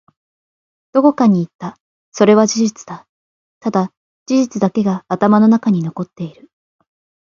[0.93, 1.77] どこかに行った。
[2.11, 3.05] それは事実だ。
[3.59, 3.93] ただ、
[4.25, 6.49] 事実だけが頭の中に残っている。